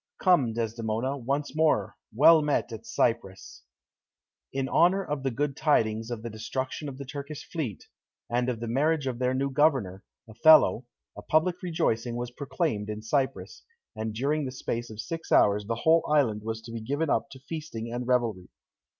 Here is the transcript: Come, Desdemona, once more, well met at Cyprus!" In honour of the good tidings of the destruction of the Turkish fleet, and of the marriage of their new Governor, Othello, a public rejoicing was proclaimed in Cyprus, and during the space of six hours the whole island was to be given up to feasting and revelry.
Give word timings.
Come, 0.19 0.53
Desdemona, 0.53 1.15
once 1.15 1.55
more, 1.55 1.95
well 2.11 2.41
met 2.41 2.71
at 2.71 2.87
Cyprus!" 2.87 3.61
In 4.51 4.67
honour 4.67 5.05
of 5.05 5.21
the 5.21 5.29
good 5.29 5.55
tidings 5.55 6.09
of 6.09 6.23
the 6.23 6.29
destruction 6.31 6.89
of 6.89 6.97
the 6.97 7.05
Turkish 7.05 7.47
fleet, 7.47 7.87
and 8.27 8.49
of 8.49 8.59
the 8.61 8.67
marriage 8.67 9.05
of 9.05 9.19
their 9.19 9.35
new 9.35 9.51
Governor, 9.51 10.03
Othello, 10.27 10.87
a 11.15 11.21
public 11.21 11.61
rejoicing 11.61 12.15
was 12.15 12.31
proclaimed 12.31 12.89
in 12.89 13.03
Cyprus, 13.03 13.61
and 13.95 14.15
during 14.15 14.43
the 14.45 14.51
space 14.51 14.89
of 14.89 14.99
six 14.99 15.31
hours 15.31 15.67
the 15.67 15.75
whole 15.75 16.03
island 16.11 16.41
was 16.41 16.63
to 16.63 16.71
be 16.71 16.81
given 16.81 17.11
up 17.11 17.29
to 17.29 17.39
feasting 17.39 17.93
and 17.93 18.07
revelry. 18.07 18.49